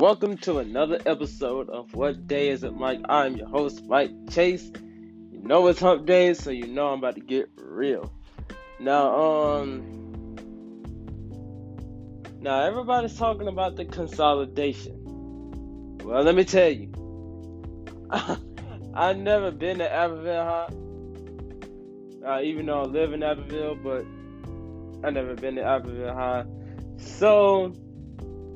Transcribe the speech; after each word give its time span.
Welcome 0.00 0.38
to 0.38 0.60
another 0.60 0.98
episode 1.04 1.68
of 1.68 1.94
What 1.94 2.26
Day 2.26 2.48
Is 2.48 2.64
It 2.64 2.74
Mike? 2.74 3.02
I'm 3.06 3.36
your 3.36 3.48
host, 3.48 3.84
Mike 3.84 4.10
Chase. 4.30 4.72
You 5.30 5.42
know 5.42 5.66
it's 5.66 5.78
hump 5.78 6.06
day, 6.06 6.32
so 6.32 6.48
you 6.48 6.68
know 6.68 6.88
I'm 6.88 7.00
about 7.00 7.16
to 7.16 7.20
get 7.20 7.50
real. 7.58 8.10
Now, 8.80 9.14
um, 9.14 10.36
now 12.40 12.62
everybody's 12.62 13.18
talking 13.18 13.46
about 13.46 13.76
the 13.76 13.84
consolidation. 13.84 15.98
Well, 16.02 16.22
let 16.22 16.34
me 16.34 16.44
tell 16.44 16.70
you, 16.70 16.90
I've 18.94 19.18
never 19.18 19.50
been 19.50 19.80
to 19.80 19.92
Abbeville 19.92 20.44
High, 22.24 22.26
uh, 22.26 22.40
even 22.40 22.64
though 22.64 22.80
I 22.80 22.84
live 22.84 23.12
in 23.12 23.22
Abbeville, 23.22 23.74
but 23.74 24.06
I've 25.06 25.12
never 25.12 25.34
been 25.34 25.56
to 25.56 25.62
Abbeville 25.62 26.14
High. 26.14 26.46
So, 26.96 27.74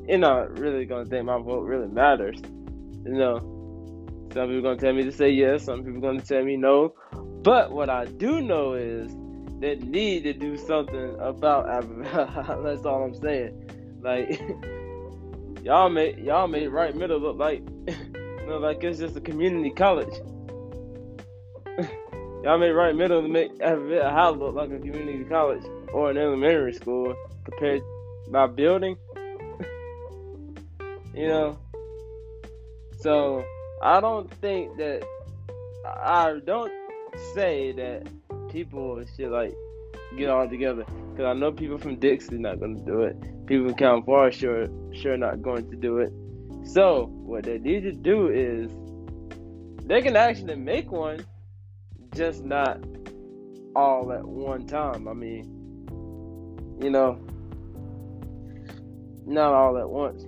you're 0.09 0.19
not 0.19 0.59
really 0.59 0.85
gonna 0.85 1.07
think 1.07 1.25
my 1.25 1.39
vote 1.39 1.63
really 1.63 1.89
matters. 1.89 2.39
You 3.05 3.13
know, 3.13 3.39
some 4.33 4.49
people 4.49 4.63
gonna 4.63 4.77
tell 4.77 4.93
me 4.93 5.05
to 5.05 5.13
say 5.13 5.31
yes, 5.31 5.65
some 5.65 5.85
people 5.85 6.01
gonna 6.01 6.21
tell 6.21 6.45
me 6.45 6.57
no. 6.57 6.95
But 7.43 7.73
what 7.73 7.91
I 7.91 8.07
do 8.07 8.41
know 8.41 8.75
is 8.75 9.15
they 9.61 9.77
need 9.77 10.25
to 10.25 10.33
do 10.33 10.57
something 10.57 11.17
about. 11.21 11.67
That's 12.65 12.85
all 12.85 13.05
I'm 13.05 13.15
saying. 13.15 14.01
Like 14.03 14.41
y'all 15.63 15.89
made 15.89 16.19
y'all 16.19 16.49
made 16.49 16.69
Wright 16.69 16.95
Middle 16.95 17.21
look 17.21 17.39
like 17.39 17.63
look 18.47 18.61
like 18.61 18.83
it's 18.85 18.99
just 18.99 19.17
a 19.17 19.21
community 19.21 19.71
college. 19.71 20.13
y'all 22.43 22.59
made 22.59 22.73
Wright 22.73 22.95
Middle 22.95 23.23
to 23.23 23.29
make 23.29 23.51
High 23.63 24.29
look 24.29 24.55
like 24.55 24.71
a 24.71 24.79
community 24.79 25.25
college 25.25 25.65
or 25.93 26.11
an 26.11 26.19
elementary 26.19 26.75
school 26.75 27.15
compared 27.45 27.83
by 28.31 28.47
building. 28.47 28.97
You 31.15 31.29
know. 31.29 31.59
So 33.01 33.45
I 33.83 34.01
don't 34.01 34.31
think 34.41 34.77
that 34.79 35.05
I 35.85 36.41
don't 36.45 36.73
say 37.35 37.73
that 37.73 38.09
people 38.51 39.05
should 39.17 39.31
like 39.31 39.55
get 40.17 40.31
all 40.31 40.49
together 40.49 40.85
because 41.11 41.27
I 41.27 41.33
know 41.39 41.53
people 41.53 41.79
from 41.79 41.97
Dixie 41.97 42.39
not 42.39 42.61
gonna 42.61 42.81
do 42.81 43.03
it. 43.03 43.17
People 43.47 43.75
from 43.75 44.03
Far 44.05 44.33
sure 44.33 44.69
sure 44.93 45.17
not 45.17 45.43
going 45.43 45.71
to 45.71 45.77
do 45.77 45.99
it. 45.99 46.13
So 46.65 47.07
what 47.13 47.45
they 47.45 47.59
need 47.59 47.83
to 47.83 47.93
do 47.93 48.29
is 48.29 48.71
they 49.87 50.01
can 50.01 50.17
actually 50.17 50.57
make 50.57 50.91
one, 50.91 51.27
just 52.15 52.43
not 52.43 52.83
all 53.77 54.11
at 54.13 54.25
one 54.25 54.67
time. 54.67 55.07
I 55.07 55.13
mean, 55.13 55.45
you 56.81 56.91
know, 56.91 57.19
not 59.27 59.53
all 59.53 59.77
at 59.77 59.89
once. 59.89 60.25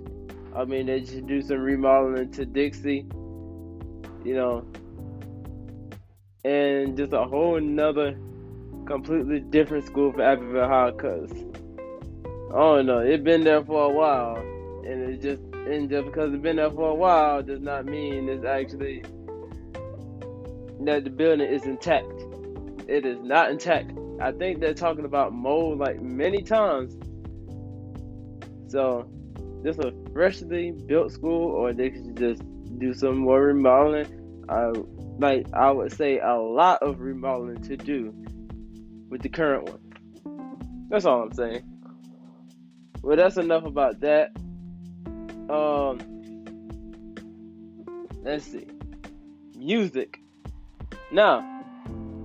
I 0.55 0.65
mean, 0.65 0.87
they 0.87 1.05
should 1.05 1.27
do 1.27 1.41
some 1.41 1.59
remodeling 1.59 2.31
to 2.31 2.45
Dixie, 2.45 3.05
you 4.23 4.35
know, 4.35 4.65
and 6.43 6.97
just 6.97 7.13
a 7.13 7.23
whole 7.23 7.59
nother 7.59 8.17
completely 8.85 9.39
different 9.39 9.85
school 9.85 10.11
for 10.13 10.21
Abbeville 10.21 10.67
High 10.67 10.91
because 10.91 11.31
I 11.31 12.59
don't 12.59 12.85
know, 12.85 12.99
it's 12.99 13.23
been 13.23 13.43
there 13.43 13.63
for 13.63 13.83
a 13.85 13.93
while, 13.93 14.37
and 14.37 15.09
it 15.09 15.21
just 15.21 15.41
and 15.67 15.89
just 15.89 16.05
because 16.05 16.33
it's 16.33 16.41
been 16.41 16.55
there 16.55 16.71
for 16.71 16.89
a 16.89 16.95
while 16.95 17.43
does 17.43 17.59
not 17.59 17.85
mean 17.85 18.29
it's 18.29 18.45
actually 18.45 19.03
that 20.81 21.03
the 21.03 21.09
building 21.09 21.47
is 21.47 21.65
intact. 21.65 22.07
It 22.87 23.05
is 23.05 23.19
not 23.21 23.51
intact. 23.51 23.91
I 24.21 24.31
think 24.31 24.59
they're 24.59 24.73
talking 24.73 25.05
about 25.05 25.33
mold 25.33 25.79
like 25.79 26.01
many 26.01 26.41
times. 26.41 26.95
So, 28.69 29.09
just 29.63 29.79
a 29.79 29.93
freshly 30.13 30.71
built 30.71 31.11
school, 31.11 31.51
or 31.51 31.73
they 31.73 31.89
could 31.89 32.17
just 32.17 32.41
do 32.79 32.93
some 32.93 33.17
more 33.17 33.41
remodeling. 33.41 34.45
I 34.49 34.71
like 35.19 35.47
I 35.53 35.71
would 35.71 35.91
say 35.91 36.19
a 36.19 36.35
lot 36.35 36.81
of 36.81 36.99
remodeling 36.99 37.61
to 37.63 37.77
do 37.77 38.13
with 39.09 39.21
the 39.21 39.29
current 39.29 39.69
one. 39.69 40.87
That's 40.89 41.05
all 41.05 41.23
I'm 41.23 41.33
saying. 41.33 41.63
Well, 43.01 43.17
that's 43.17 43.37
enough 43.37 43.65
about 43.65 43.99
that. 44.01 44.31
Um, 45.49 45.99
let's 48.23 48.45
see. 48.45 48.67
Music. 49.55 50.19
Now, 51.11 51.39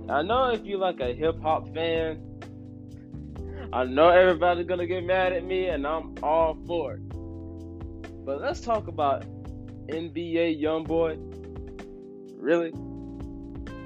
I 0.08 0.22
know 0.22 0.50
if 0.50 0.64
you 0.64 0.78
like 0.78 1.00
a 1.00 1.14
hip 1.14 1.40
hop 1.40 1.72
fan, 1.74 2.20
I 3.72 3.84
know 3.84 4.10
everybody's 4.10 4.66
gonna 4.66 4.86
get 4.86 5.04
mad 5.04 5.32
at 5.32 5.44
me, 5.44 5.68
and 5.68 5.86
I'm 5.86 6.14
all 6.22 6.56
for 6.66 6.94
it. 6.94 7.11
But 8.24 8.40
let's 8.40 8.60
talk 8.60 8.88
about 8.88 9.24
NBA 9.88 10.62
YoungBoy. 10.62 11.18
Really? 12.36 12.72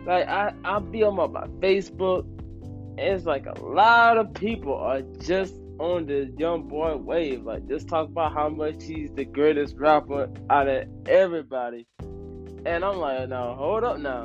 Like 0.07 0.29
I, 0.29 0.55
I'll 0.65 0.81
be 0.81 1.03
on 1.03 1.17
my, 1.17 1.27
my 1.27 1.47
Facebook 1.61 2.27
it's 2.99 3.27
like 3.27 3.47
a 3.47 3.61
lot 3.61 4.17
of 4.17 4.33
people 4.35 4.75
are 4.75 5.03
just 5.21 5.55
on 5.79 6.07
the 6.07 6.33
young 6.39 6.67
boy 6.67 6.97
wave. 6.97 7.45
Like, 7.45 7.69
just 7.69 7.89
talk 7.89 8.09
about 8.09 8.33
how 8.33 8.49
much 8.49 8.83
he's 8.83 9.11
the 9.13 9.25
greatest 9.25 9.77
rapper 9.77 10.31
out 10.49 10.69
of 10.69 10.89
everybody. 11.07 11.87
And 11.99 12.85
I'm 12.85 12.97
like, 12.97 13.29
now 13.29 13.55
hold 13.55 13.85
up 13.85 13.99
now. 13.99 14.25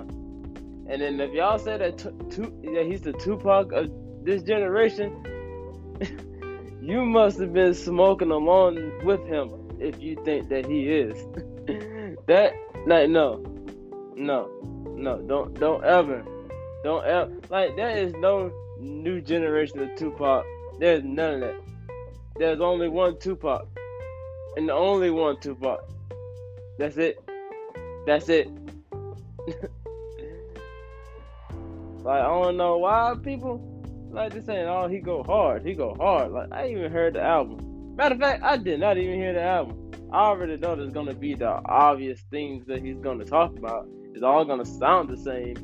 And 0.88 1.02
then 1.02 1.20
if 1.20 1.34
y'all 1.34 1.60
say 1.60 1.78
that, 1.78 1.98
t- 1.98 2.10
t- 2.30 2.72
that 2.74 2.88
he's 2.90 3.02
the 3.02 3.14
Tupac 3.14 3.72
of 3.74 3.92
this 4.24 4.42
generation, 4.44 5.12
you 6.82 7.04
must 7.06 7.40
have 7.40 7.54
been 7.54 7.74
smoking 7.74 8.32
along 8.32 9.06
with 9.06 9.26
him 9.28 9.50
if 9.82 10.02
you 10.02 10.16
think 10.24 10.50
that 10.50 10.66
he 10.66 10.90
is. 10.90 11.26
that 12.28 12.54
like 12.86 13.10
no, 13.10 13.44
no, 14.16 14.50
no, 14.96 15.22
don't 15.22 15.60
don't 15.60 15.84
ever, 15.84 16.24
don't 16.84 17.06
ever 17.06 17.32
like 17.50 17.76
there 17.76 17.98
is 17.98 18.14
no 18.14 18.52
new 18.80 19.22
generation 19.22 19.80
of 19.80 19.96
Tupac. 19.96 20.46
There's 20.80 21.04
none 21.04 21.36
of 21.36 21.42
that. 21.42 21.56
There's 22.38 22.62
only 22.62 22.90
one 22.90 23.20
Tupac. 23.20 23.68
And 24.58 24.68
the 24.68 24.74
only 24.74 25.12
one 25.12 25.40
Tupac. 25.40 25.80
That's 26.78 26.98
it. 26.98 27.24
That's 28.06 28.30
it. 28.30 28.50
like 32.04 32.22
I 32.22 32.28
don't 32.28 32.58
know 32.58 32.78
why 32.78 33.16
people 33.22 33.68
like 34.12 34.34
this 34.34 34.46
saying, 34.46 34.68
oh 34.68 34.88
he 34.88 35.00
go 35.00 35.24
hard, 35.24 35.66
he 35.66 35.74
go 35.74 35.96
hard. 35.96 36.32
Like 36.32 36.52
I 36.52 36.70
even 36.70 36.92
heard 36.92 37.14
the 37.14 37.22
album. 37.22 37.71
Matter 37.96 38.16
of 38.16 38.22
fact, 38.22 38.44
I 38.44 38.58
did 38.58 38.80
not 38.80 38.98
even 38.98 39.16
hear 39.16 39.34
the 39.34 39.42
album. 39.42 39.92
I 40.12 40.26
already 40.26 40.58
know 40.58 40.76
there's 40.76 40.92
gonna 40.92 41.14
be 41.14 41.36
the 41.36 41.48
obvious 41.48 42.22
things 42.32 42.66
that 42.68 42.82
he's 42.84 42.98
gonna 42.98 43.26
talk 43.26 43.58
about. 43.58 43.88
It's 44.14 44.24
all 44.24 44.44
gonna 44.46 44.66
sound 44.66 45.10
the 45.10 45.18
same 45.18 45.56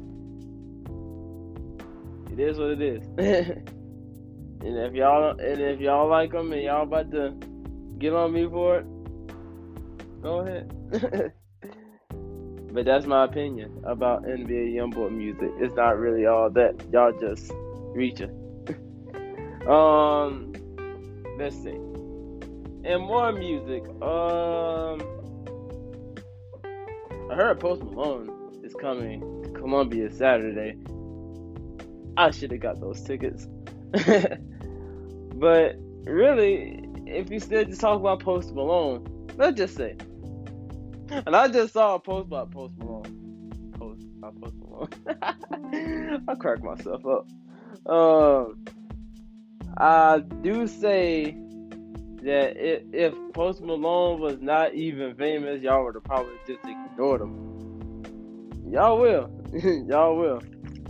it 2.37 2.39
is 2.51 2.59
what 2.59 2.69
it 2.69 2.81
is. 2.81 3.03
and 3.17 4.77
if 4.77 4.93
y'all 4.93 5.31
and 5.31 5.59
if 5.59 5.79
y'all 5.79 6.07
like 6.07 6.31
them 6.31 6.53
and 6.53 6.61
y'all 6.61 6.83
about 6.83 7.09
to 7.11 7.35
get 7.97 8.13
on 8.13 8.31
me 8.31 8.47
for 8.47 8.77
it, 8.77 8.85
go 10.21 10.39
ahead. 10.39 10.71
but 12.73 12.85
that's 12.85 13.07
my 13.07 13.25
opinion 13.25 13.81
about 13.85 14.23
NBA 14.23 14.73
YoungBoy 14.75 15.11
music. 15.11 15.49
It's 15.57 15.75
not 15.75 15.97
really 15.97 16.27
all 16.27 16.51
that. 16.51 16.75
Y'all 16.91 17.11
just 17.19 17.51
reaching. 17.95 18.29
um, 19.67 20.53
let's 21.39 21.55
see. 21.55 21.86
And 22.87 23.03
more 23.03 23.33
music. 23.33 23.83
Um, 24.01 25.01
I 27.29 27.35
heard 27.35 27.59
Post 27.59 27.83
Malone 27.83 28.29
is 28.63 28.73
coming 28.75 29.43
to 29.43 29.49
Columbia 29.49 30.09
Saturday. 30.09 30.77
I 32.15 32.31
should 32.31 32.51
have 32.51 32.61
got 32.61 32.79
those 32.79 33.01
tickets. 33.01 33.45
but 33.91 35.75
really, 36.05 36.81
if 37.05 37.29
you 37.29 37.41
still 37.41 37.65
just 37.65 37.81
talk 37.81 37.99
about 37.99 38.21
Post 38.21 38.55
Malone, 38.55 39.05
let's 39.35 39.57
just 39.57 39.75
say, 39.75 39.97
and 41.09 41.35
I 41.35 41.49
just 41.49 41.73
saw 41.73 41.95
a 41.95 41.99
post 41.99 42.27
about 42.27 42.51
Post 42.51 42.77
Malone. 42.77 43.51
Post, 43.77 44.05
not 44.19 44.39
Post 44.39 44.55
Malone. 44.61 46.23
I 46.29 46.35
cracked 46.35 46.63
myself 46.63 47.01
up. 47.05 47.27
Um, 47.91 48.63
I 49.77 50.19
do 50.41 50.67
say 50.67 51.37
that 52.23 52.57
if, 52.57 52.83
if 52.93 53.13
Post 53.33 53.61
Malone 53.61 54.19
was 54.19 54.41
not 54.41 54.73
even 54.73 55.15
famous, 55.15 55.61
y'all 55.61 55.85
would 55.85 55.95
have 55.95 56.03
probably 56.03 56.33
just 56.47 56.59
ignored 56.65 57.21
him. 57.21 58.03
Y'all 58.71 58.99
will. 58.99 59.31
y'all 59.87 60.17
will. 60.17 60.41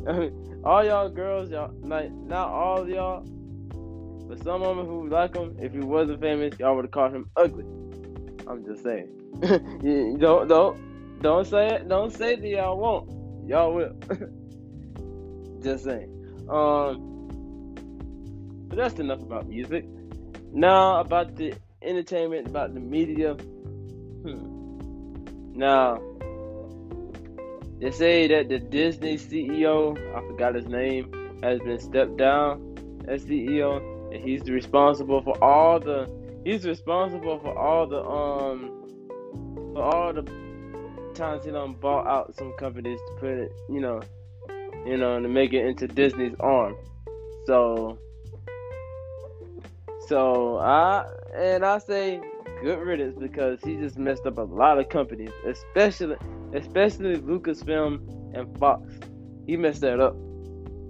all 0.63 0.83
y'all 0.83 1.09
girls, 1.09 1.49
y'all 1.49 1.73
like 1.81 2.11
not 2.11 2.49
all 2.49 2.89
y'all, 2.89 3.21
but 4.27 4.41
some 4.43 4.63
of 4.63 4.77
them 4.77 4.85
who 4.85 5.07
like 5.09 5.35
him, 5.35 5.55
if 5.59 5.73
he 5.73 5.79
wasn't 5.79 6.19
famous, 6.21 6.57
y'all 6.59 6.75
would 6.75 6.85
have 6.85 6.91
called 6.91 7.13
him 7.13 7.29
ugly. 7.35 7.65
I'm 8.47 8.65
just 8.65 8.83
saying. 8.83 9.09
don't 10.19 10.47
don't 10.47 11.21
don't 11.21 11.45
say 11.45 11.67
it. 11.67 11.89
Don't 11.89 12.11
say 12.11 12.35
that 12.35 12.47
y'all 12.47 12.77
won't. 12.77 13.47
Y'all 13.47 13.73
will. 13.73 13.93
just 15.61 15.83
saying. 15.83 16.13
Um, 16.49 17.15
but 18.69 18.77
that's 18.77 18.99
enough 18.99 19.21
about 19.21 19.47
music. 19.47 19.85
Now 20.51 20.99
about 20.99 21.35
the 21.35 21.53
entertainment, 21.81 22.47
about 22.47 22.73
the 22.73 22.79
media. 22.79 23.33
Hmm. 23.33 24.57
Now, 25.53 26.01
they 27.79 27.91
say 27.91 28.27
that 28.27 28.49
the 28.49 28.59
Disney 28.59 29.17
CEO, 29.17 29.97
I 30.15 30.27
forgot 30.27 30.55
his 30.55 30.67
name, 30.67 31.39
has 31.43 31.59
been 31.59 31.79
stepped 31.79 32.17
down 32.17 32.75
as 33.07 33.23
CEO, 33.25 33.77
and 34.13 34.23
he's 34.23 34.49
responsible 34.49 35.21
for 35.21 35.41
all 35.43 35.79
the. 35.79 36.09
He's 36.43 36.65
responsible 36.65 37.39
for 37.39 37.57
all 37.57 37.87
the 37.87 38.01
um 38.01 38.77
for 39.73 39.83
all 39.83 40.13
the 40.13 40.23
times 41.13 41.45
he 41.45 41.51
done 41.51 41.73
bought 41.73 42.07
out 42.07 42.35
some 42.35 42.53
companies 42.57 42.99
to 43.07 43.13
put 43.19 43.29
it, 43.29 43.51
you 43.69 43.79
know, 43.79 44.01
you 44.85 44.97
know, 44.97 45.19
to 45.19 45.27
make 45.27 45.53
it 45.53 45.65
into 45.65 45.87
Disney's 45.87 46.35
arm. 46.39 46.75
So, 47.45 47.99
so 50.07 50.57
I 50.57 51.05
and 51.35 51.65
I 51.65 51.77
say 51.79 52.21
good 52.61 52.79
riddance 52.79 53.17
because 53.19 53.59
he 53.61 53.75
just 53.75 53.97
messed 53.97 54.25
up 54.25 54.37
a 54.37 54.41
lot 54.41 54.79
of 54.79 54.89
companies, 54.89 55.31
especially 55.45 56.15
especially 56.53 57.17
Lucasfilm 57.17 58.35
and 58.35 58.57
Fox. 58.57 58.81
He 59.45 59.57
messed 59.57 59.81
that 59.81 59.99
up. 59.99 60.15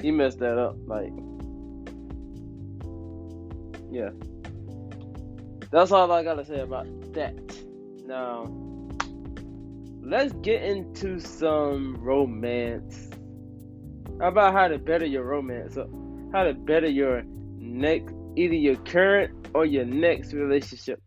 He 0.01 0.11
messed 0.11 0.39
that 0.39 0.57
up. 0.57 0.75
Like, 0.85 1.11
yeah. 3.91 4.09
That's 5.71 5.91
all 5.91 6.11
I 6.11 6.23
gotta 6.23 6.45
say 6.45 6.59
about 6.59 6.87
that. 7.13 7.35
Now, 8.05 8.45
let's 10.01 10.33
get 10.41 10.63
into 10.63 11.19
some 11.19 11.97
romance. 11.99 13.09
How 14.19 14.29
about 14.29 14.53
how 14.53 14.67
to 14.67 14.79
better 14.79 15.05
your 15.05 15.23
romance? 15.23 15.77
How 16.31 16.43
to 16.43 16.53
better 16.53 16.87
your 16.87 17.23
next, 17.57 18.15
either 18.37 18.53
your 18.53 18.75
current 18.75 19.49
or 19.53 19.65
your 19.65 19.85
next 19.85 20.31
relationship. 20.33 21.01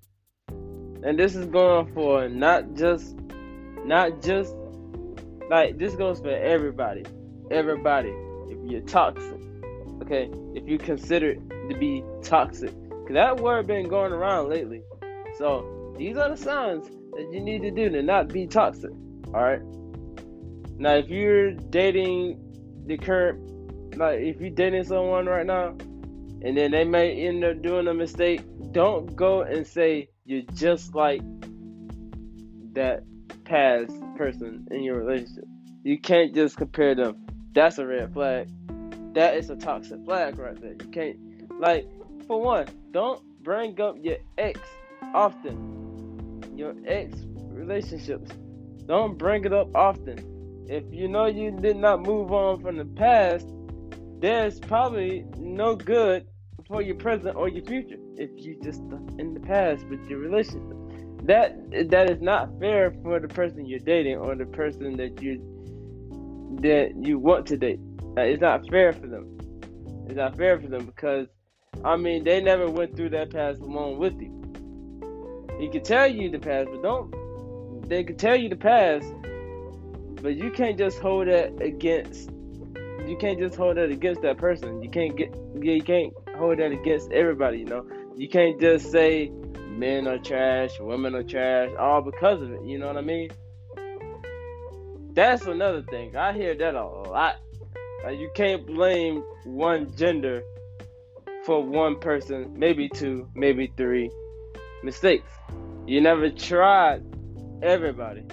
And 0.48 1.18
this 1.18 1.34
is 1.34 1.46
going 1.46 1.94
for 1.94 2.28
not 2.28 2.74
just, 2.74 3.16
not 3.84 4.20
just, 4.20 4.54
like, 5.48 5.78
this 5.78 5.94
goes 5.94 6.20
for 6.20 6.30
everybody. 6.30 7.04
Everybody. 7.50 8.12
If 8.48 8.58
you're 8.70 8.82
toxic, 8.82 9.40
okay? 10.02 10.28
If 10.54 10.68
you 10.68 10.76
consider 10.76 11.30
it 11.30 11.40
to 11.70 11.78
be 11.78 12.04
toxic, 12.22 12.72
because 12.88 13.14
that 13.14 13.38
word 13.38 13.66
been 13.66 13.88
going 13.88 14.12
around 14.12 14.48
lately. 14.48 14.82
So 15.38 15.94
these 15.96 16.16
are 16.16 16.28
the 16.28 16.36
signs 16.36 16.86
that 16.86 17.30
you 17.32 17.40
need 17.40 17.62
to 17.62 17.70
do 17.70 17.88
to 17.90 18.02
not 18.02 18.28
be 18.28 18.46
toxic. 18.46 18.90
All 19.32 19.42
right. 19.42 19.62
Now, 20.78 20.94
if 20.94 21.08
you're 21.08 21.52
dating 21.52 22.40
the 22.86 22.98
current, 22.98 23.96
like 23.96 24.20
if 24.20 24.40
you're 24.40 24.50
dating 24.50 24.84
someone 24.84 25.26
right 25.26 25.46
now, 25.46 25.76
and 26.42 26.56
then 26.56 26.70
they 26.70 26.84
may 26.84 27.26
end 27.26 27.44
up 27.44 27.60
doing 27.62 27.86
a 27.88 27.94
mistake, 27.94 28.42
don't 28.72 29.14
go 29.14 29.42
and 29.42 29.66
say 29.66 30.08
you're 30.24 30.42
just 30.54 30.94
like 30.94 31.22
that 32.72 33.02
past 33.44 33.92
person 34.16 34.66
in 34.70 34.82
your 34.82 34.96
relationship. 34.96 35.44
You 35.82 35.98
can't 35.98 36.34
just 36.34 36.56
compare 36.56 36.94
them. 36.94 37.26
That's 37.52 37.78
a 37.78 37.86
red 37.86 38.12
flag. 38.12 38.48
That 39.14 39.36
is 39.36 39.50
a 39.50 39.56
toxic 39.56 40.04
flag 40.04 40.38
right 40.38 40.58
there. 40.60 40.72
You 40.72 40.90
can't, 40.90 41.60
like, 41.60 41.86
for 42.26 42.40
one, 42.40 42.68
don't 42.92 43.20
bring 43.42 43.80
up 43.80 43.96
your 44.00 44.18
ex 44.38 44.60
often. 45.14 46.44
Your 46.56 46.74
ex 46.86 47.16
relationships. 47.50 48.30
Don't 48.86 49.18
bring 49.18 49.44
it 49.44 49.52
up 49.52 49.74
often. 49.74 50.66
If 50.68 50.84
you 50.90 51.08
know 51.08 51.26
you 51.26 51.50
did 51.50 51.76
not 51.76 52.02
move 52.02 52.32
on 52.32 52.60
from 52.60 52.76
the 52.76 52.84
past, 52.84 53.48
there's 54.20 54.60
probably 54.60 55.24
no 55.36 55.74
good 55.74 56.26
for 56.70 56.80
your 56.80 56.94
present 56.94 57.36
or 57.36 57.48
your 57.48 57.64
future 57.64 57.96
if 58.16 58.30
you 58.36 58.56
just 58.62 58.80
in 59.18 59.34
the 59.34 59.40
past 59.40 59.84
with 59.88 60.08
your 60.08 60.20
relationship. 60.20 60.76
That 61.24 61.90
that 61.90 62.08
is 62.08 62.22
not 62.22 62.58
fair 62.60 62.94
for 63.02 63.18
the 63.18 63.28
person 63.28 63.66
you're 63.66 63.80
dating 63.80 64.16
or 64.16 64.34
the 64.36 64.46
person 64.46 64.96
that 64.96 65.20
you 65.20 65.34
that 66.62 66.92
you 66.96 67.18
want 67.18 67.46
to 67.46 67.56
date. 67.56 67.80
It's 68.16 68.40
not 68.40 68.66
fair 68.70 68.92
for 68.92 69.06
them. 69.08 69.36
It's 70.06 70.16
not 70.16 70.36
fair 70.36 70.60
for 70.60 70.68
them 70.68 70.86
because 70.86 71.26
I 71.84 71.96
mean, 71.96 72.24
they 72.24 72.40
never 72.40 72.70
went 72.70 72.96
through 72.96 73.10
that 73.10 73.30
past 73.30 73.60
along 73.60 73.98
with 73.98 74.20
you. 74.20 74.36
He 75.58 75.68
could 75.68 75.84
tell 75.84 76.10
you 76.10 76.30
the 76.30 76.38
past, 76.38 76.68
but 76.70 76.82
don't. 76.82 77.88
They 77.88 78.04
could 78.04 78.18
tell 78.18 78.36
you 78.36 78.48
the 78.48 78.56
past, 78.56 79.06
but 80.22 80.36
you 80.36 80.50
can't 80.50 80.78
just 80.78 80.98
hold 81.00 81.28
that 81.28 81.60
against. 81.60 82.30
You 83.06 83.16
can't 83.18 83.38
just 83.38 83.56
hold 83.56 83.76
that 83.76 83.90
against 83.90 84.22
that 84.22 84.36
person. 84.38 84.82
You 84.82 84.90
can't 84.90 85.16
get. 85.16 85.34
You 85.60 85.82
can't 85.82 86.12
hold 86.40 86.58
that 86.58 86.72
against 86.72 87.12
everybody. 87.12 87.58
You 87.58 87.66
know. 87.66 87.86
You 88.16 88.28
can't 88.28 88.60
just 88.60 88.90
say 88.90 89.30
men 89.68 90.06
are 90.06 90.18
trash, 90.18 90.78
women 90.80 91.14
are 91.14 91.22
trash, 91.22 91.70
all 91.78 92.02
because 92.02 92.42
of 92.42 92.52
it. 92.52 92.64
You 92.64 92.78
know 92.78 92.88
what 92.88 92.96
I 92.96 93.02
mean? 93.02 93.30
That's 95.14 95.46
another 95.46 95.82
thing. 95.82 96.16
I 96.16 96.32
hear 96.32 96.54
that 96.54 96.74
a 96.74 96.84
lot. 96.84 97.36
Like, 98.04 98.18
you 98.18 98.30
can't 98.34 98.66
blame 98.66 99.22
one 99.44 99.94
gender 99.96 100.42
for 101.44 101.62
one 101.62 101.98
person, 101.98 102.52
maybe 102.56 102.88
two, 102.88 103.28
maybe 103.34 103.72
three 103.76 104.10
mistakes. 104.82 105.30
You 105.86 106.00
never 106.00 106.30
tried 106.30 107.02
everybody. 107.62 108.24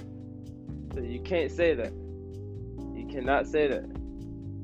So 0.94 1.01
you 1.01 1.21
can't 1.21 1.51
say 1.51 1.75
that. 1.75 1.92
You 1.92 3.07
cannot 3.10 3.48
say 3.48 3.68
that. 3.68 3.86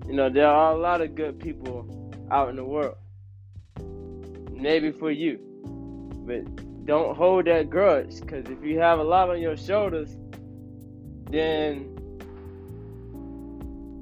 You 0.08 0.14
know, 0.14 0.30
there 0.30 0.48
are 0.48 0.74
a 0.74 0.78
lot 0.78 1.02
of 1.02 1.16
good 1.16 1.40
people 1.40 1.88
out 2.32 2.50
in 2.50 2.56
the 2.56 2.66
world. 2.66 2.96
Maybe 4.64 4.92
for 4.92 5.12
you. 5.12 5.38
But 6.26 6.86
don't 6.86 7.16
hold 7.16 7.46
that 7.46 7.70
grudge 7.70 8.22
because 8.22 8.50
if 8.50 8.64
you 8.64 8.80
have 8.80 9.00
a 9.00 9.04
lot 9.04 9.30
on 9.30 9.40
your 9.40 9.58
shoulders, 9.58 10.18
then 11.30 11.96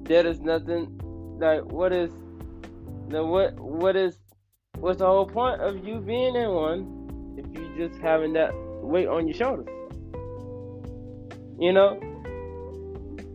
there 0.03 0.25
is 0.25 0.39
nothing 0.39 0.99
like 1.39 1.65
what 1.65 1.91
is 1.91 2.11
now 3.07 3.25
what 3.25 3.59
what 3.59 3.95
is 3.95 4.21
What's 4.81 4.97
the 4.97 5.05
whole 5.05 5.27
point 5.27 5.61
of 5.61 5.85
you 5.85 5.99
being 5.99 6.35
in 6.35 6.49
one 6.49 7.35
if 7.37 7.45
you 7.55 7.71
just 7.77 8.01
having 8.01 8.33
that 8.33 8.49
weight 8.81 9.07
on 9.07 9.27
your 9.27 9.35
shoulders? 9.35 9.67
You 11.59 11.71
know? 11.71 11.99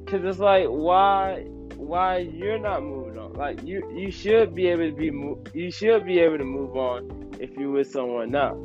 Cause 0.08 0.24
it's 0.24 0.40
like 0.40 0.66
why 0.66 1.44
why 1.76 2.18
you're 2.18 2.58
not 2.58 2.82
moving 2.82 3.05
on? 3.26 3.34
Like 3.34 3.62
you 3.62 3.88
you 3.94 4.10
should 4.10 4.54
be 4.54 4.68
able 4.68 4.90
to 4.90 4.96
be 4.96 5.58
you 5.58 5.70
should 5.70 6.04
be 6.04 6.18
able 6.20 6.38
to 6.38 6.44
move 6.44 6.76
on 6.76 7.34
if 7.40 7.50
you're 7.56 7.70
with 7.70 7.90
someone 7.90 8.30
now. 8.30 8.56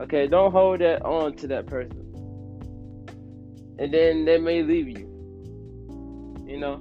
Okay, 0.00 0.26
don't 0.26 0.52
hold 0.52 0.80
that 0.80 1.02
on 1.02 1.34
to 1.36 1.46
that 1.48 1.66
person. 1.66 2.04
And 3.78 3.92
then 3.92 4.24
they 4.24 4.38
may 4.38 4.62
leave 4.62 4.88
you. 4.88 5.06
You 6.46 6.58
know? 6.58 6.80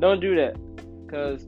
Don't 0.00 0.20
do 0.20 0.34
that. 0.36 0.56
Cause 1.10 1.44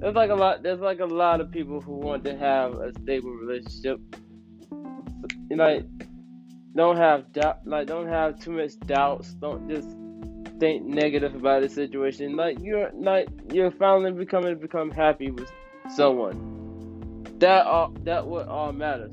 there's 0.00 0.14
like 0.14 0.30
a 0.30 0.34
lot 0.34 0.62
there's 0.62 0.80
like 0.80 1.00
a 1.00 1.04
lot 1.04 1.40
of 1.40 1.50
people 1.50 1.80
who 1.80 1.92
want 1.92 2.24
to 2.24 2.36
have 2.36 2.74
a 2.74 2.92
stable 3.00 3.30
relationship 3.30 4.00
you 5.50 5.56
know 5.56 5.82
don't 6.76 6.96
have 6.96 7.32
doubt 7.32 7.58
like 7.66 7.88
don't 7.88 8.06
have 8.06 8.38
too 8.38 8.52
much 8.52 8.78
doubts 8.86 9.34
don't 9.34 9.68
just 9.68 9.88
think 10.58 10.84
negative 10.84 11.34
about 11.34 11.62
the 11.62 11.68
situation. 11.68 12.36
Like 12.36 12.58
you're 12.60 12.90
like 12.94 13.28
you're 13.52 13.70
finally 13.70 14.12
becoming 14.12 14.58
become 14.58 14.90
happy 14.90 15.30
with 15.30 15.50
someone. 15.94 17.24
That 17.38 17.66
all 17.66 17.94
that 18.02 18.26
what 18.26 18.48
all 18.48 18.72
matters. 18.72 19.12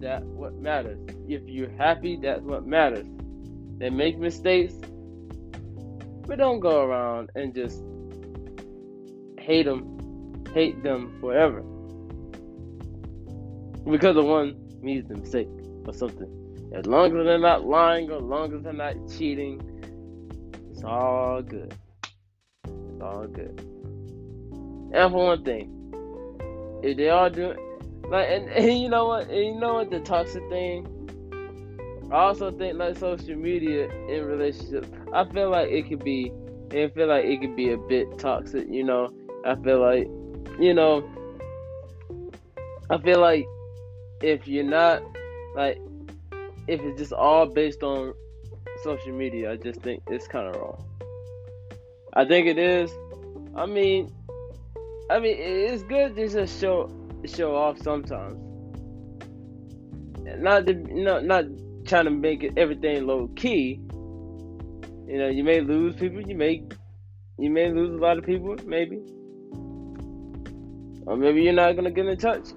That 0.00 0.22
what 0.24 0.54
matters. 0.54 0.98
If 1.28 1.42
you're 1.46 1.70
happy 1.70 2.18
that's 2.20 2.42
what 2.42 2.66
matters. 2.66 3.06
They 3.78 3.90
make 3.90 4.18
mistakes 4.18 4.74
but 6.26 6.38
don't 6.38 6.58
go 6.60 6.84
around 6.84 7.30
and 7.36 7.54
just 7.54 7.82
hate 9.38 9.64
them 9.64 9.96
hate 10.52 10.82
them 10.82 11.16
forever. 11.20 11.62
Because 13.90 14.16
of 14.16 14.24
one 14.24 14.56
mistake 14.82 15.48
or 15.84 15.92
something. 15.92 16.30
As 16.74 16.86
long 16.86 17.16
as 17.16 17.24
they're 17.24 17.38
not 17.38 17.64
lying, 17.64 18.10
or 18.10 18.16
as 18.16 18.22
long 18.22 18.52
as 18.54 18.62
they're 18.62 18.72
not 18.72 18.94
cheating, 19.16 19.60
all 20.86 21.42
good. 21.42 21.74
It's 22.64 23.02
all 23.02 23.26
good. 23.26 23.60
And 24.92 25.12
for 25.12 25.26
one 25.26 25.44
thing, 25.44 26.80
if 26.82 26.96
they 26.96 27.10
all 27.10 27.28
do 27.28 27.54
like, 28.08 28.28
and, 28.30 28.48
and 28.50 28.78
you 28.78 28.88
know 28.88 29.06
what, 29.06 29.28
and 29.28 29.44
you 29.44 29.54
know 29.56 29.74
what 29.74 29.90
the 29.90 30.00
toxic 30.00 30.48
thing. 30.48 30.92
I 32.10 32.18
also 32.18 32.52
think 32.52 32.78
like 32.78 32.96
social 32.96 33.34
media 33.34 33.90
in 34.08 34.24
relationships. 34.24 34.88
I 35.12 35.24
feel 35.24 35.50
like 35.50 35.68
it 35.70 35.88
could 35.88 36.04
be. 36.04 36.32
I 36.70 36.88
feel 36.88 37.08
like 37.08 37.24
it 37.24 37.40
could 37.40 37.56
be 37.56 37.72
a 37.72 37.76
bit 37.76 38.18
toxic. 38.18 38.68
You 38.70 38.84
know, 38.84 39.12
I 39.44 39.56
feel 39.56 39.80
like 39.80 40.06
you 40.60 40.72
know, 40.72 41.08
I 42.90 42.98
feel 42.98 43.20
like 43.20 43.44
if 44.22 44.46
you're 44.46 44.64
not 44.64 45.02
like 45.56 45.78
if 46.68 46.80
it's 46.80 46.98
just 46.98 47.12
all 47.12 47.46
based 47.46 47.82
on 47.82 48.14
social 48.86 49.12
media, 49.12 49.52
I 49.52 49.56
just 49.56 49.80
think 49.80 50.02
it's 50.06 50.28
kind 50.28 50.46
of 50.48 50.54
wrong. 50.56 50.84
I 52.14 52.24
think 52.24 52.46
it 52.46 52.58
is. 52.58 52.90
I 53.54 53.66
mean, 53.66 54.12
I 55.10 55.18
mean, 55.18 55.36
it's 55.38 55.82
good 55.82 56.14
to 56.16 56.28
just 56.28 56.60
show 56.60 56.90
show 57.24 57.56
off 57.56 57.82
sometimes. 57.82 58.38
Not 60.38 60.66
to, 60.66 60.74
not 60.74 61.24
not 61.24 61.44
trying 61.84 62.04
to 62.04 62.10
make 62.10 62.52
everything 62.56 63.06
low 63.06 63.28
key, 63.36 63.80
you 65.08 65.18
know, 65.18 65.28
you 65.28 65.42
may 65.42 65.60
lose 65.60 65.96
people. 65.96 66.22
You 66.22 66.36
may 66.36 66.62
you 67.38 67.50
may 67.50 67.70
lose 67.72 67.92
a 67.98 68.02
lot 68.06 68.18
of 68.18 68.24
people, 68.24 68.56
maybe, 68.64 68.98
or 71.06 71.16
maybe 71.16 71.42
you're 71.42 71.52
not 71.52 71.74
gonna 71.76 71.90
get 71.90 72.06
in 72.06 72.16
touch. 72.16 72.50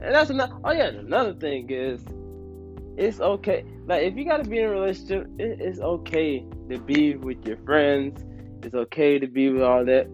And 0.00 0.14
that's 0.14 0.30
another. 0.30 0.54
Oh 0.64 0.72
yeah, 0.72 0.88
another 0.88 1.34
thing 1.34 1.70
is, 1.70 2.00
it's 2.98 3.20
okay. 3.20 3.64
Like 3.86 4.02
if 4.02 4.16
you 4.16 4.24
gotta 4.24 4.44
be 4.44 4.58
in 4.58 4.64
a 4.64 4.70
relationship, 4.70 5.28
it, 5.38 5.60
it's 5.60 5.78
okay 5.80 6.44
to 6.68 6.78
be 6.78 7.14
with 7.16 7.46
your 7.46 7.56
friends. 7.58 8.24
It's 8.62 8.74
okay 8.74 9.18
to 9.18 9.26
be 9.26 9.50
with 9.50 9.62
all 9.62 9.84
that. 9.84 10.08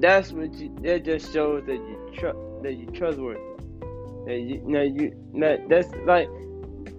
That's 0.00 0.32
what 0.32 0.54
you. 0.54 0.74
That 0.82 1.04
just 1.04 1.32
shows 1.32 1.64
that 1.66 1.74
you 1.74 2.10
trust 2.16 2.38
that 2.62 2.74
you 2.74 2.86
trustworthy. 2.86 3.40
That 4.26 4.38
you, 4.40 4.54
you 4.54 4.68
know 4.68 4.82
you. 4.82 5.14
That, 5.40 5.68
that's 5.68 5.88
like 6.06 6.28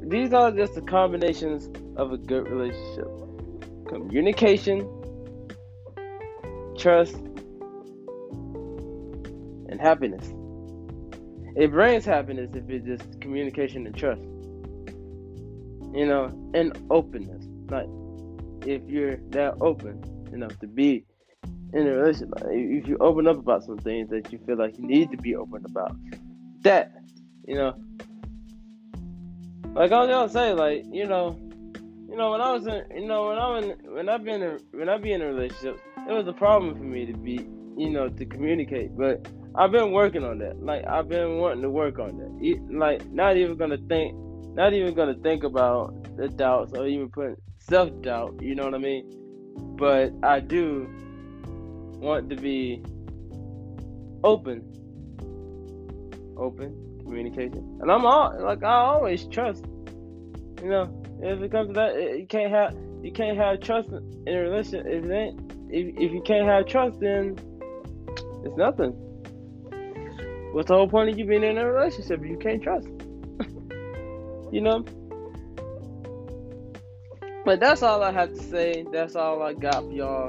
these 0.02 0.34
are 0.34 0.52
just 0.52 0.76
the 0.76 0.82
combinations 0.82 1.68
of 1.98 2.12
a 2.12 2.18
good 2.18 2.48
relationship 2.48 3.08
communication, 3.88 4.88
trust, 6.78 7.16
and 9.70 9.80
happiness. 9.80 10.28
It 11.56 11.72
brings 11.72 12.06
happiness 12.06 12.52
if 12.54 12.70
it's 12.70 12.86
just 12.86 13.22
communication 13.22 13.86
and 13.88 13.96
trust. 13.96 14.22
You 15.96 16.06
know, 16.06 16.52
and 16.54 16.78
openness. 16.90 17.46
Like, 17.70 17.88
if 18.68 18.82
you're 18.90 19.18
that 19.30 19.56
open 19.62 20.04
enough 20.34 20.60
to 20.60 20.68
be 20.68 21.06
in 21.74 21.88
a 21.88 21.92
relationship, 21.92 22.36
like, 22.36 22.52
if 22.52 22.88
you 22.88 22.98
open 23.00 23.28
up 23.28 23.38
about 23.38 23.64
some 23.64 23.78
things 23.78 24.10
that 24.10 24.32
you 24.32 24.40
feel 24.46 24.58
like 24.58 24.78
you 24.78 24.86
need 24.86 25.10
to 25.12 25.18
be 25.18 25.36
open 25.36 25.64
about, 25.66 25.96
that, 26.62 26.92
you 27.48 27.56
know, 27.56 27.76
like 29.74 29.92
I 29.92 30.00
was 30.00 30.10
gonna 30.10 30.30
say, 30.30 30.54
like, 30.54 30.86
you 30.92 31.06
know, 31.06 31.40
you 32.10 32.16
know, 32.16 32.32
when 32.32 32.42
I 32.42 32.52
was 32.52 32.68
in, 32.68 32.84
you 32.96 33.08
know, 33.08 33.28
when 33.30 33.38
I'm 33.38 33.64
in, 33.64 33.94
when 33.94 34.10
I've 34.10 34.24
been, 34.24 34.60
when 34.72 34.90
I 34.90 34.98
be 34.98 35.12
in 35.12 35.22
a 35.22 35.28
relationship, 35.28 35.80
it 36.10 36.14
was 36.14 36.28
a 36.28 36.34
problem 36.34 36.76
for 36.76 36.84
me 36.84 37.06
to 37.06 37.14
be, 37.14 37.48
you 37.78 37.90
know, 37.90 38.10
to 38.10 38.26
communicate. 38.26 38.96
But 38.98 39.28
I've 39.56 39.72
been 39.72 39.92
working 39.92 40.24
on 40.24 40.40
that. 40.40 40.64
Like 40.64 40.86
I've 40.88 41.10
been 41.10 41.38
wanting 41.38 41.62
to 41.64 41.70
work 41.70 42.00
on 42.00 42.18
that. 42.18 42.78
Like 42.78 43.10
not 43.12 43.38
even 43.38 43.58
gonna 43.58 43.78
think, 43.90 44.16
not 44.56 44.74
even 44.74 44.94
gonna 44.94 45.16
think 45.16 45.44
about 45.44 46.18
the 46.18 46.30
doubts 46.30 46.74
or 46.74 46.88
even 46.88 47.10
put 47.10 47.38
self 47.60 47.90
doubt. 48.02 48.42
You 48.42 48.56
know 48.56 48.64
what 48.64 48.74
I 48.74 48.78
mean? 48.78 49.06
But 49.78 50.14
I 50.24 50.40
do 50.40 50.90
want 52.00 52.30
to 52.30 52.36
be 52.36 52.82
open, 54.24 54.64
open 56.38 57.00
communication, 57.04 57.80
and 57.82 57.92
I'm 57.92 58.06
all 58.06 58.34
like 58.42 58.64
I 58.64 58.76
always 58.76 59.26
trust. 59.28 59.66
You 60.62 60.70
know, 60.70 61.04
if 61.22 61.42
it 61.42 61.52
comes 61.52 61.70
to 61.70 61.74
that, 61.74 62.18
you 62.18 62.26
can't 62.28 62.52
have 62.52 62.76
you 63.04 63.12
can't 63.12 63.38
have 63.38 63.60
trust 63.60 63.90
in 63.90 64.24
a 64.28 64.40
relationship. 64.40 64.86
If 64.88 65.06
it 65.06 65.36
if, 65.70 65.96
if 65.98 66.12
you 66.14 66.22
can't 66.22 66.48
have 66.48 66.66
trust, 66.66 67.00
then 67.02 67.38
it's 68.44 68.56
nothing. 68.56 68.92
What's 70.54 70.70
the 70.70 70.76
whole 70.76 70.88
point 70.88 71.10
of 71.10 71.20
you 71.20 71.26
being 71.26 71.44
in 71.44 71.58
a 71.58 71.70
relationship 71.70 72.22
if 72.22 72.30
you 72.30 72.38
can't 72.38 72.64
trust? 72.64 72.88
You 74.56 74.62
know. 74.62 74.86
But 77.44 77.60
that's 77.60 77.84
all 77.84 78.02
I 78.02 78.12
have 78.14 78.34
to 78.34 78.42
say. 78.42 78.86
That's 78.92 79.16
all 79.18 79.44
I 79.44 79.54
got 79.54 79.84
for 79.84 79.92
y'all. 79.92 80.28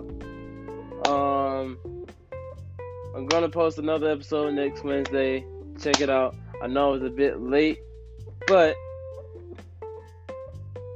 Um, 1.07 1.79
I'm 3.15 3.27
gonna 3.29 3.49
post 3.49 3.79
another 3.79 4.11
episode 4.11 4.55
next 4.55 4.83
Wednesday. 4.83 5.47
Check 5.81 6.01
it 6.01 6.11
out. 6.11 6.35
I 6.61 6.67
know 6.67 6.95
it 6.95 7.03
was 7.03 7.13
a 7.13 7.15
bit 7.15 7.41
late, 7.41 7.79
but 8.49 8.75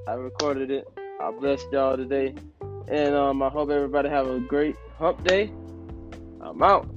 I 0.09 0.15
recorded 0.15 0.73
it. 0.73 0.89
I 1.23 1.31
blessed 1.31 1.69
y'all 1.71 1.97
today. 1.97 2.35
And 2.89 3.15
um, 3.15 3.43
I 3.43 3.49
hope 3.49 3.71
everybody 3.71 4.09
have 4.09 4.27
a 4.27 4.41
great 4.41 4.75
hump 4.99 5.23
day. 5.23 5.53
I'm 6.41 6.61
out. 6.63 6.89